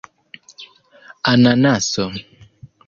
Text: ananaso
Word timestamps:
ananaso 1.31 2.03